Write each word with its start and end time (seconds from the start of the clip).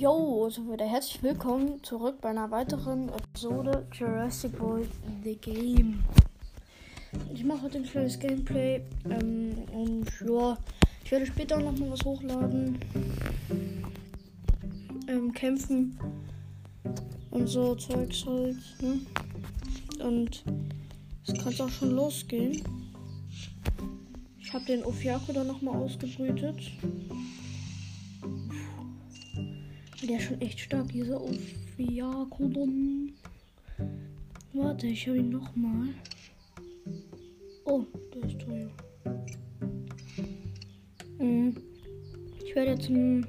Yo, 0.00 0.44
also 0.46 0.62
wieder 0.72 0.86
herzlich 0.86 1.22
willkommen 1.22 1.84
zurück 1.84 2.22
bei 2.22 2.30
einer 2.30 2.50
weiteren 2.50 3.10
Episode 3.10 3.86
Jurassic 3.92 4.58
World 4.58 4.88
The 5.22 5.36
Game. 5.36 6.02
Ich 7.34 7.44
mache 7.44 7.64
heute 7.64 7.76
ein 7.76 7.84
kleines 7.84 8.18
Gameplay 8.18 8.80
ähm, 9.04 9.62
und 9.70 10.06
ja, 10.26 10.56
ich 11.04 11.12
werde 11.12 11.26
später 11.26 11.58
noch 11.58 11.76
mal 11.76 11.90
was 11.90 12.02
hochladen, 12.02 12.78
ähm, 15.06 15.34
kämpfen 15.34 15.98
und 17.30 17.46
so 17.46 17.74
Zeugs 17.74 18.24
halt. 18.24 18.56
Ne? 18.80 19.00
Und 20.02 20.44
es 21.26 21.44
kann 21.44 21.60
auch 21.60 21.68
schon 21.68 21.90
losgehen. 21.90 22.62
Ich 24.38 24.50
habe 24.54 24.64
den 24.64 24.82
Ofiako 24.82 25.34
dann 25.34 25.48
noch 25.48 25.60
mal 25.60 25.74
ausgebrütet. 25.76 26.56
Der 30.10 30.18
ist 30.18 30.24
schon 30.24 30.40
echt 30.40 30.58
stark, 30.58 30.88
dieser 30.88 31.20
Ophiakodon. 31.22 33.12
Warte, 34.52 34.88
ich 34.88 35.06
habe 35.06 35.18
ihn 35.18 35.30
noch 35.30 35.54
mal. 35.54 35.86
Oh, 37.64 37.84
der 38.12 38.28
ist 38.28 38.40
teuer. 38.40 38.68
Mhm. 41.20 41.56
Ich 42.44 42.56
werde 42.56 42.72
jetzt 42.72 42.88
einen, 42.88 43.24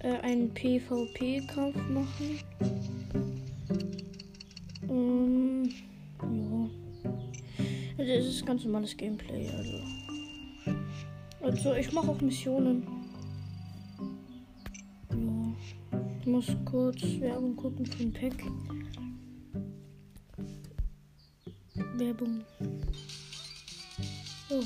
äh, 0.00 0.18
einen 0.22 0.52
PvP-Kampf 0.52 1.76
machen. 1.90 2.40
Ähm, 4.90 5.70
ja. 6.20 6.70
Das 7.96 8.26
ist 8.26 8.44
ganz 8.44 8.64
normales 8.64 8.96
Gameplay, 8.96 9.48
also. 9.50 9.78
Also, 11.42 11.74
ich 11.74 11.92
mache 11.92 12.10
auch 12.10 12.20
Missionen. 12.20 12.93
Ich 16.24 16.30
muss 16.30 16.46
kurz 16.64 17.02
Werbung 17.20 17.54
gucken 17.54 17.84
für 17.84 18.02
ein 18.02 18.10
Pack. 18.10 18.32
Werbung. 21.98 22.42
Oh. 24.48 24.62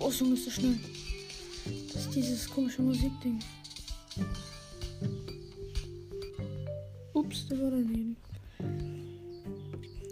Oh, 0.00 0.10
so 0.10 0.24
müsste 0.24 0.50
schnell. 0.50 0.78
Das 1.92 2.06
ist 2.06 2.14
dieses 2.14 2.48
komische 2.48 2.80
Musikding. 2.80 3.38
Ups, 7.12 7.46
der 7.48 7.60
war 7.60 7.70
daneben. 7.72 8.16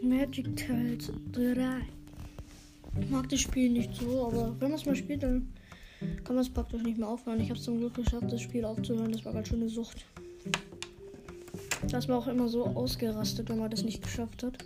Magic 0.02 0.54
Tiles 0.58 1.10
3. 1.32 1.80
Ich 3.00 3.08
mag 3.08 3.30
das 3.30 3.40
Spiel 3.40 3.70
nicht 3.70 3.94
so, 3.94 4.26
aber 4.26 4.60
wenn 4.60 4.72
man 4.72 4.78
es 4.78 4.84
mal 4.84 4.94
spielt, 4.94 5.22
dann 5.22 5.48
kann 6.24 6.36
man 6.36 6.44
es 6.44 6.50
praktisch 6.50 6.82
nicht 6.82 6.98
mehr 6.98 7.08
aufhören. 7.08 7.40
Ich 7.40 7.50
habe 7.50 7.58
es 7.58 7.64
zum 7.64 7.78
Glück 7.78 7.94
geschafft, 7.94 8.32
das 8.32 8.40
Spiel 8.40 8.64
aufzuhören. 8.64 9.12
Das 9.12 9.24
war 9.24 9.32
ganz 9.32 9.48
schön 9.48 9.60
eine 9.60 9.68
Sucht. 9.68 10.04
Da 11.90 11.98
ist 11.98 12.08
man 12.08 12.18
auch 12.18 12.26
immer 12.26 12.48
so 12.48 12.64
ausgerastet, 12.64 13.48
wenn 13.48 13.58
man 13.58 13.70
das 13.70 13.84
nicht 13.84 14.02
geschafft 14.02 14.42
hat. 14.42 14.58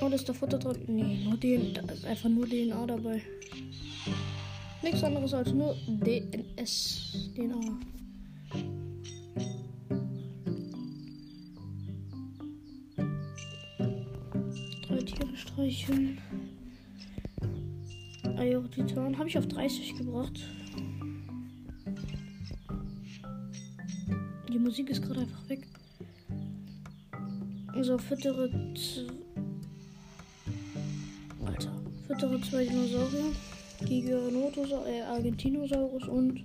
Oh, 0.00 0.08
ist 0.08 0.28
da 0.28 0.32
Futter 0.32 0.58
drin? 0.58 0.78
Nee, 0.86 1.24
nur 1.24 1.36
den, 1.36 1.74
da 1.74 1.82
ist 1.92 2.04
einfach 2.04 2.28
nur 2.28 2.46
DNA 2.46 2.86
dabei. 2.86 3.22
Nichts 4.82 5.04
anderes 5.04 5.34
als 5.34 5.52
nur 5.52 5.76
DNS. 5.86 7.30
DNA. 7.34 7.78
Drei 14.88 14.96
Tiere 15.02 15.36
streicheln. 15.36 16.18
Titan 18.40 19.18
habe 19.18 19.28
ich 19.28 19.36
auf 19.36 19.46
30 19.48 19.96
gebracht. 19.96 20.40
Die 24.50 24.58
Musik 24.58 24.88
ist 24.88 25.02
gerade 25.02 25.20
einfach 25.20 25.46
weg. 25.50 25.66
So, 27.82 27.98
füttere. 27.98 28.50
Alter. 31.44 31.72
Füttere 32.06 32.40
zwei 32.40 32.64
Dinosaurier. 32.64 33.32
Giganotosaurus, 33.84 34.88
äh, 34.88 35.02
Argentinosaurus 35.02 36.08
und 36.08 36.42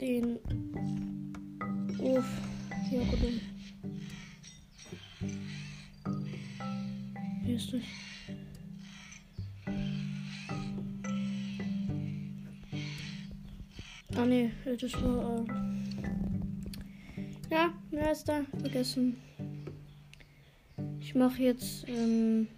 den 0.00 0.38
Uf. 2.00 2.24
Ja, 2.90 3.00
gut. 3.04 3.40
Hier 7.44 7.56
ist 7.56 7.72
es. 7.72 7.82
Ah 14.16 14.24
ne, 14.26 14.50
das 14.64 14.92
war. 15.02 15.40
Äh 15.40 15.44
ja, 17.50 17.72
wer 17.90 18.12
ist 18.12 18.28
da? 18.28 18.42
Vergessen. 18.60 19.16
Ich 21.00 21.14
mache 21.14 21.42
jetzt 21.42 21.86
ähm, 21.88 22.48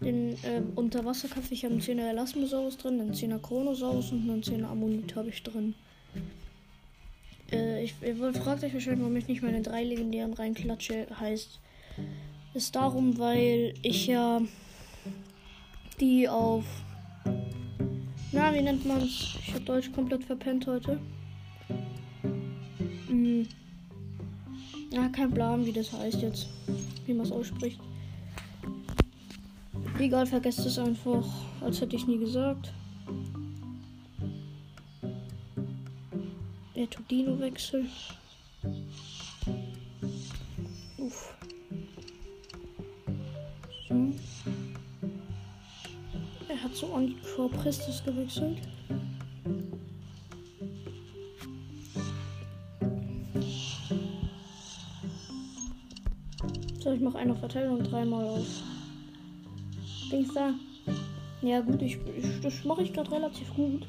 den 0.00 0.32
äh, 0.44 0.62
Unterwasserkampf. 0.74 1.50
Ich 1.50 1.64
habe 1.64 1.74
einen 1.74 1.82
10er 1.82 2.10
Elasmosaurus 2.10 2.76
drin, 2.76 3.00
einen 3.00 3.14
10er 3.14 3.38
Chronosaurus 3.38 4.12
und 4.12 4.28
einen 4.28 4.42
10er 4.42 4.66
Ammonit 4.66 5.16
habe 5.16 5.30
ich 5.30 5.42
drin. 5.42 5.74
Äh, 7.50 7.84
ich, 7.84 7.94
ihr 8.02 8.16
fragt 8.16 8.62
euch 8.64 8.74
wahrscheinlich, 8.74 9.00
warum 9.00 9.16
ich 9.16 9.28
nicht 9.28 9.42
meine 9.42 9.62
drei 9.62 9.82
legendären 9.82 10.34
reinklatsche. 10.34 11.06
Heißt 11.18 11.60
ist 12.54 12.74
darum, 12.74 13.18
weil 13.18 13.74
ich 13.82 14.06
ja 14.06 14.40
die 16.00 16.28
auf 16.28 16.64
na, 18.32 18.52
wie 18.52 18.62
nennt 18.62 18.84
man's? 18.86 19.36
Ich 19.40 19.54
habe 19.54 19.64
Deutsch 19.64 19.92
komplett 19.92 20.24
verpennt 20.24 20.66
heute. 20.66 20.98
Hm. 23.08 23.46
Ja, 24.90 25.08
kein 25.08 25.32
Plan, 25.32 25.64
wie 25.64 25.72
das 25.72 25.92
heißt 25.92 26.22
jetzt. 26.22 26.48
Wie 27.06 27.14
man 27.14 27.26
es 27.26 27.32
ausspricht. 27.32 27.80
Egal, 29.98 30.26
vergesst 30.26 30.60
es 30.60 30.78
einfach, 30.78 31.26
als 31.60 31.80
hätte 31.80 31.96
ich 31.96 32.06
nie 32.06 32.18
gesagt. 32.18 32.72
Der 36.76 36.88
tut 36.88 37.10
an 46.86 47.14
Crow 47.22 47.50
Prestis 47.50 48.02
gewechselt. 48.04 48.58
So, 56.80 56.92
ich 56.92 57.00
mache 57.00 57.18
eine 57.18 57.34
Verteilung 57.34 57.82
dreimal 57.82 58.24
auf. 58.24 58.46
Dings 60.10 60.32
da. 60.32 60.54
Ja 61.42 61.60
gut, 61.60 61.82
ich, 61.82 61.98
ich 62.16 62.40
das 62.40 62.64
mache 62.64 62.82
ich 62.82 62.92
gerade 62.92 63.10
relativ 63.12 63.52
gut. 63.54 63.86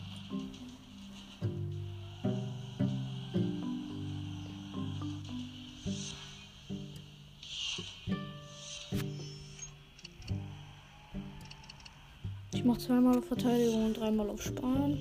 Ich 12.59 12.65
mache 12.65 12.79
zweimal 12.79 13.17
auf 13.17 13.23
Verteidigung 13.23 13.85
und 13.85 13.97
dreimal 13.97 14.29
auf 14.29 14.43
Sparen. 14.43 14.97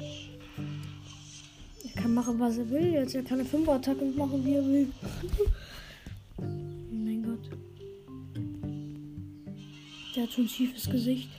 Er 1.83 2.01
kann 2.01 2.15
machen, 2.15 2.39
was 2.39 2.57
er 2.57 2.71
will. 2.71 2.93
Jetzt 2.93 3.17
er 3.17 3.25
kann 3.25 3.41
eine 3.41 3.49
5 3.49 3.69
Attacke 3.69 4.05
machen, 4.05 4.47
wie 4.47 4.55
er 4.55 4.65
will. 4.65 4.93
oh 6.37 6.43
mein 6.93 7.21
Gott. 7.21 7.51
Der 10.15 10.23
hat 10.23 10.31
schon 10.31 10.45
ein 10.45 10.49
schiefes 10.49 10.89
Gesicht. 10.89 11.31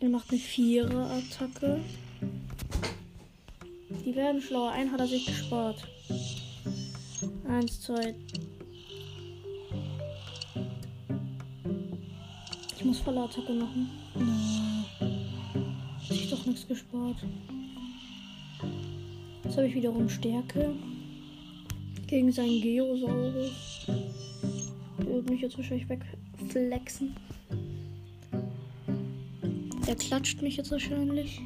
Er 0.00 0.08
macht 0.08 0.30
eine 0.30 0.40
4er 0.40 1.10
Attacke. 1.10 1.80
Die 4.06 4.16
werden 4.16 4.40
schlauer. 4.40 4.70
Einen 4.70 4.90
hat 4.90 5.00
er 5.00 5.06
sich 5.06 5.26
gespart. 5.26 5.86
Eins, 7.46 7.78
zwei, 7.82 8.14
Ich 12.82 12.86
muss 12.86 12.98
volle 12.98 13.20
Attacke 13.20 13.52
machen. 13.52 13.88
No. 14.16 15.06
Hat 16.00 16.16
sich 16.16 16.28
doch 16.28 16.44
nichts 16.46 16.66
gespart. 16.66 17.14
Jetzt 19.44 19.56
habe 19.56 19.68
ich 19.68 19.74
wiederum 19.76 20.08
Stärke. 20.08 20.74
Gegen 22.08 22.32
seinen 22.32 22.60
Geosaurus. 22.60 23.86
Der 24.98 25.06
wird 25.06 25.30
mich 25.30 25.42
jetzt 25.42 25.56
wahrscheinlich 25.56 25.88
wegflexen. 25.88 27.14
Der 29.86 29.94
klatscht 29.94 30.42
mich 30.42 30.56
jetzt 30.56 30.72
wahrscheinlich. 30.72 31.40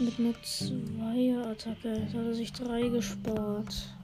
Mit 0.00 0.18
einer 0.18 0.34
Zweier-Attacke. 0.42 1.94
Jetzt 1.94 2.14
hat 2.14 2.24
er 2.24 2.34
sich 2.34 2.52
drei 2.52 2.88
gespart. 2.88 3.94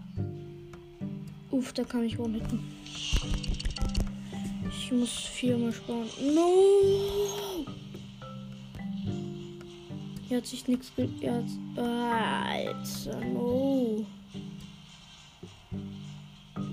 Uff, 1.51 1.73
da 1.73 1.83
kann 1.83 2.05
ich 2.05 2.17
wohl 2.17 2.35
hitten. 2.35 2.61
Ich 4.71 4.93
muss 4.93 5.11
viermal 5.11 5.73
sparen. 5.73 6.09
No! 6.35 7.65
Hier 10.29 10.37
hat 10.39 10.47
sich 10.47 10.67
nichts 10.69 10.93
ge... 10.95 11.09
Alter, 11.77 13.21
no. 13.25 14.05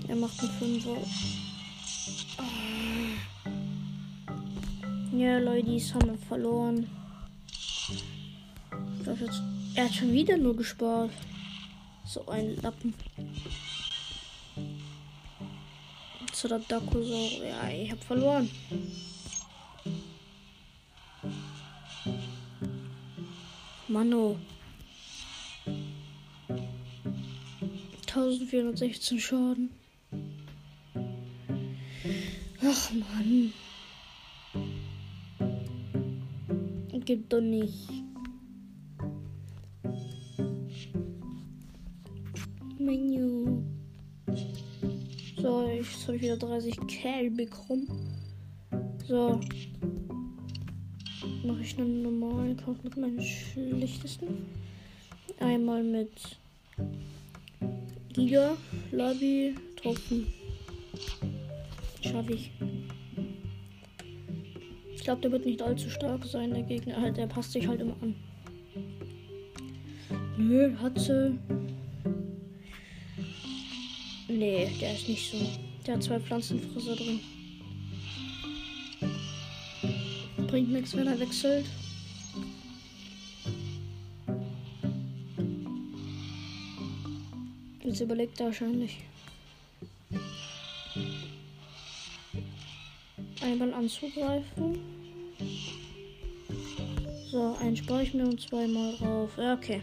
Er 0.08 0.16
macht 0.16 0.38
einen 0.40 0.50
Fünfer. 0.58 0.96
Ah. 2.36 2.42
Ja, 5.16 5.38
Leute, 5.38 5.94
haben 5.94 6.10
wir 6.10 6.18
verloren. 6.28 6.86
Er 9.74 9.84
hat 9.84 9.94
schon 9.94 10.12
wieder 10.12 10.36
nur 10.36 10.56
gespart. 10.56 11.10
So 12.04 12.26
ein 12.28 12.56
Lappen. 12.60 12.94
Zu. 16.36 16.48
Ja, 16.48 17.70
ich 17.70 17.90
hab 17.90 18.04
verloren. 18.04 18.50
Mano. 23.88 24.36
1416 28.06 29.18
Schaden. 29.18 29.70
Ach 32.62 32.90
Mann. 32.92 33.54
Gibt 37.06 37.32
doch 37.32 37.40
nicht. 37.40 37.88
Menü. 42.78 43.75
So, 45.46 45.64
ich 45.68 46.08
habe 46.08 46.20
wieder 46.20 46.36
30 46.36 46.76
Kell 46.88 47.30
bekommen. 47.30 47.86
So. 49.06 49.38
Mache 51.44 51.60
ich 51.60 51.78
einen 51.78 52.02
normalen 52.02 52.56
Kauf 52.56 52.82
mit 52.82 52.96
meinen 52.96 53.22
schlechtesten. 53.22 54.44
Einmal 55.38 55.84
mit 55.84 56.10
Giga, 58.12 58.56
Lobby, 58.90 59.54
Truppen. 59.76 60.26
Schaffe 62.00 62.32
ich. 62.32 62.50
Ich 64.96 65.04
glaube, 65.04 65.20
der 65.20 65.30
wird 65.30 65.46
nicht 65.46 65.62
allzu 65.62 65.88
stark 65.88 66.24
sein, 66.24 66.54
der 66.54 66.64
Gegner. 66.64 67.00
Halt, 67.00 67.18
der 67.18 67.28
passt 67.28 67.52
sich 67.52 67.68
halt 67.68 67.80
immer 67.80 67.94
an. 68.02 68.16
Nö, 70.36 70.76
hat 70.76 70.98
sie. 70.98 71.38
Nee, 74.36 74.70
der 74.78 74.92
ist 74.92 75.08
nicht 75.08 75.30
so. 75.30 75.38
Der 75.86 75.94
hat 75.94 76.02
zwei 76.02 76.20
Pflanzenfresser 76.20 76.94
drin. 76.94 77.20
Bringt 80.46 80.70
nichts, 80.72 80.94
wenn 80.94 81.06
er 81.06 81.18
wechselt. 81.18 81.64
Jetzt 87.82 88.00
überlegt 88.00 88.38
er 88.38 88.46
wahrscheinlich. 88.46 88.98
Einmal 93.40 93.72
anzugreifen. 93.72 94.78
So, 97.30 97.56
einen 97.62 97.76
spare 97.76 98.02
ich 98.02 98.12
mir 98.12 98.24
und 98.24 98.38
zweimal 98.38 98.96
drauf. 98.98 99.30
Okay. 99.38 99.80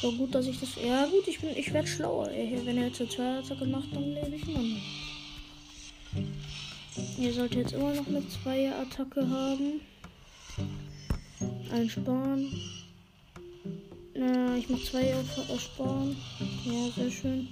So 0.00 0.12
gut, 0.12 0.34
dass 0.34 0.46
ich 0.46 0.58
das. 0.58 0.70
Ja 0.82 1.06
gut, 1.06 1.28
ich 1.28 1.40
bin. 1.40 1.50
Ich 1.56 1.72
werde 1.72 1.88
schlauer. 1.88 2.30
Wenn 2.30 2.78
er 2.78 2.86
jetzt 2.86 3.00
eine 3.00 3.10
Zweierattacke 3.10 3.66
macht, 3.66 3.94
dann 3.94 4.14
lebe 4.14 4.36
ich 4.36 4.48
immer 4.48 4.62
noch. 4.62 4.80
Ihr 7.18 7.32
sollt 7.32 7.54
jetzt 7.54 7.72
immer 7.72 7.94
noch 7.94 8.06
eine 8.06 8.26
Zweier-Attacke 8.28 9.28
haben. 9.28 9.80
Ein 11.70 11.88
Sparen. 11.88 12.52
Na, 14.14 14.56
ich 14.56 14.68
mach 14.68 14.82
zwei 14.84 15.14
auf. 15.14 15.26
Ja, 16.64 16.90
sehr 16.96 17.10
schön. 17.10 17.48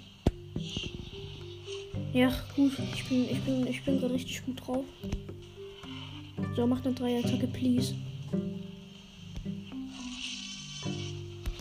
Ja, 2.12 2.32
gut. 2.56 2.72
Ich 2.94 3.08
bin, 3.08 3.30
ich 3.30 3.40
bin, 3.42 3.66
ich 3.66 3.84
bin 3.84 4.00
gerade 4.00 4.14
richtig 4.14 4.44
gut 4.44 4.66
drauf. 4.66 4.84
So, 6.56 6.66
macht 6.66 6.86
eine 6.86 6.94
Dreier-Attacke, 6.94 7.46
please. 7.46 7.94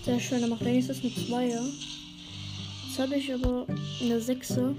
Sehr 0.07 0.21
schön, 0.21 0.41
er 0.41 0.47
macht 0.47 0.63
wenigstens 0.63 1.01
eine 1.03 1.13
Zweier. 1.13 1.61
Jetzt 2.87 2.97
habe 2.97 3.15
ich 3.15 3.33
aber 3.33 3.67
eine 4.01 4.21
Sechse. 4.21 4.73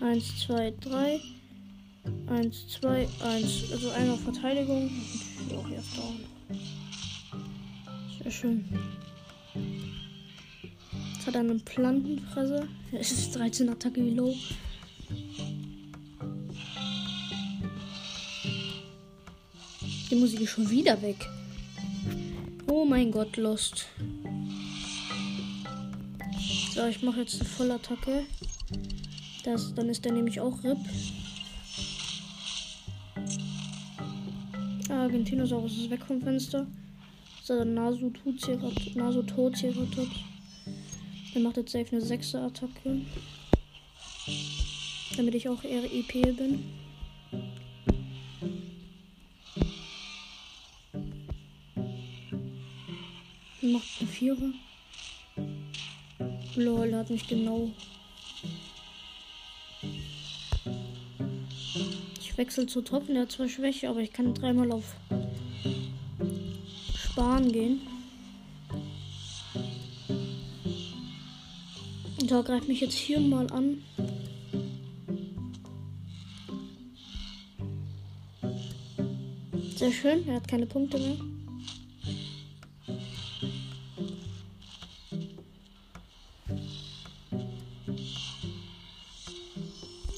Eins, 0.00 0.40
zwei, 0.40 0.72
drei. 0.80 1.20
Eins, 2.26 2.66
zwei, 2.68 3.06
eins. 3.22 3.70
Also 3.70 3.90
einmal 3.90 4.16
Verteidigung. 4.16 4.90
Und 5.50 5.54
auch 5.54 5.68
erst 5.68 5.98
down. 5.98 6.18
Sehr 8.22 8.30
schön. 8.30 8.64
Jetzt 11.12 11.26
hat 11.26 11.34
er 11.34 11.40
eine 11.40 11.56
Plantenfresse. 11.56 12.66
Es 12.92 13.12
ist 13.12 13.36
13 13.36 13.68
Attacke 13.68 14.02
wie 14.02 14.14
low. 14.14 14.34
Die 20.10 20.16
Musik 20.16 20.40
ist 20.40 20.52
schon 20.52 20.70
wieder 20.70 21.00
weg. 21.02 21.28
Mein 22.90 23.12
Gott, 23.12 23.36
Lost. 23.36 23.86
So, 26.74 26.86
ich 26.86 27.04
mache 27.04 27.20
jetzt 27.20 27.40
eine 27.40 27.48
Vollattacke. 27.48 28.24
Das, 29.44 29.72
dann 29.76 29.88
ist 29.88 30.04
der 30.04 30.10
nämlich 30.10 30.40
auch 30.40 30.64
RIP. 30.64 30.76
Argentinosaurus 34.88 35.78
ist 35.78 35.90
weg 35.90 36.04
vom 36.04 36.20
Fenster. 36.20 36.66
So, 37.44 37.62
Nasu 37.62 38.10
Nasutozeratot. 38.96 40.08
Der 41.32 41.42
macht 41.42 41.58
jetzt 41.58 41.70
safe 41.70 41.92
eine 41.92 42.00
6 42.00 42.34
Attacke. 42.34 43.02
Damit 45.16 45.36
ich 45.36 45.48
auch 45.48 45.62
eher 45.62 45.84
EP 45.84 46.36
bin. 46.36 46.64
Macht 53.62 54.00
eine 54.00 54.08
Vierer. 54.08 54.52
Lol, 56.56 56.94
hat 56.94 57.10
mich 57.10 57.28
genau. 57.28 57.70
Ich 62.18 62.38
wechsle 62.38 62.66
zu 62.66 62.80
Tropfen, 62.80 63.14
der 63.14 63.24
hat 63.24 63.32
zwar 63.32 63.50
Schwäche, 63.50 63.90
aber 63.90 64.00
ich 64.00 64.14
kann 64.14 64.32
dreimal 64.32 64.72
auf 64.72 64.96
Sparen 66.96 67.52
gehen. 67.52 67.80
Und 72.18 72.30
da 72.30 72.40
greift 72.40 72.66
mich 72.66 72.80
jetzt 72.80 72.94
hier 72.94 73.20
mal 73.20 73.46
an. 73.52 73.82
Sehr 79.76 79.92
schön, 79.92 80.26
er 80.26 80.36
hat 80.36 80.48
keine 80.48 80.66
Punkte 80.66 80.98
mehr. 80.98 81.29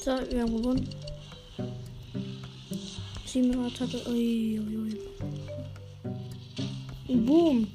So, 0.03 0.11
wir 0.11 0.41
haben 0.41 0.57
gewonnen. 0.57 0.89
Siebener 3.25 3.67
Attacke. 3.67 4.01
Ui, 4.09 4.59
ui, 4.59 4.77
ui. 4.77 4.99
Boom. 7.07 7.67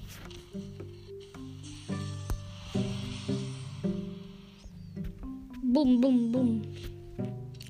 Bum, 5.63 6.01
bum, 6.03 6.33
bum. 6.33 6.63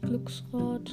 Glücksrad. 0.02 0.92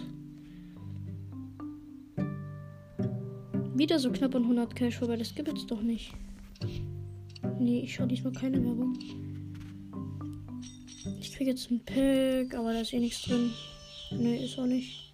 Wieder 3.74 3.98
so 3.98 4.12
knapp 4.12 4.36
an 4.36 4.44
100 4.44 4.76
Cash 4.76 5.00
vorbei. 5.00 5.18
Das 5.18 5.34
gibt 5.34 5.58
es 5.58 5.66
doch 5.66 5.82
nicht. 5.82 6.14
Nee, 7.60 7.80
ich 7.80 7.96
schaue 7.96 8.06
diesmal 8.06 8.34
keine 8.34 8.64
Werbung. 8.64 8.94
Ich 11.26 11.34
kriege 11.34 11.50
jetzt 11.50 11.72
ein 11.72 11.84
Pack, 11.84 12.54
aber 12.54 12.72
da 12.72 12.82
ist 12.82 12.94
eh 12.94 13.00
nichts 13.00 13.24
drin. 13.24 13.52
Nee, 14.12 14.46
ist 14.46 14.60
auch 14.60 14.68
nicht. 14.68 15.12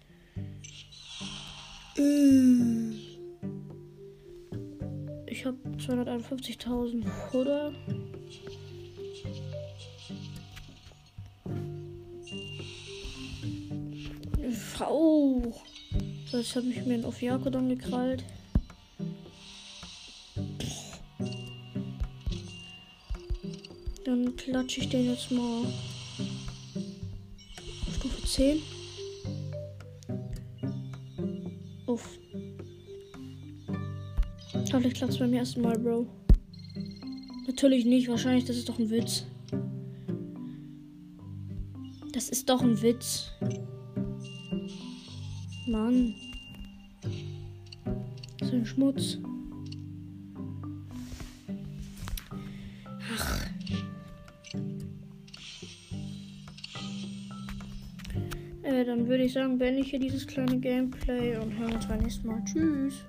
Ich 5.26 5.46
habe 5.46 5.56
251.000 5.78 7.06
oder? 7.32 7.72
V. 14.50 15.54
So, 16.30 16.36
jetzt 16.36 16.54
habe 16.54 16.66
ich 16.66 16.84
mir 16.84 16.94
einen 16.94 17.06
Ofiako 17.06 17.48
dann 17.48 17.70
gekrallt. 17.70 18.22
Dann 24.04 24.36
klatsche 24.36 24.80
ich 24.82 24.90
den 24.90 25.06
jetzt 25.06 25.30
mal 25.30 25.64
10. 28.32 28.62
Uff. 31.84 32.18
Hoffentlich 34.72 34.94
klappt 34.94 35.12
es 35.12 35.18
beim 35.18 35.34
ersten 35.34 35.60
Mal, 35.60 35.78
Bro. 35.78 36.06
Natürlich 37.46 37.84
nicht, 37.84 38.08
wahrscheinlich, 38.08 38.46
das 38.46 38.56
ist 38.56 38.70
doch 38.70 38.78
ein 38.78 38.88
Witz. 38.88 39.26
Das 42.12 42.30
ist 42.30 42.48
doch 42.48 42.62
ein 42.62 42.80
Witz. 42.80 43.32
Mann. 45.66 46.14
So 48.40 48.52
ein 48.52 48.64
Schmutz. 48.64 49.18
Ach. 53.14 53.51
Dann 58.92 59.08
würde 59.08 59.24
ich 59.24 59.32
sagen, 59.32 59.56
beende 59.56 59.80
ich 59.80 59.88
hier 59.88 59.98
dieses 59.98 60.26
kleine 60.26 60.58
Gameplay 60.58 61.38
und 61.38 61.56
hören 61.58 61.74
uns 61.76 61.88
beim 61.88 62.00
nächsten 62.00 62.26
Mal. 62.26 62.42
Tschüss. 62.44 63.06